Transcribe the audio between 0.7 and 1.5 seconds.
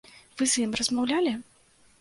размаўлялі?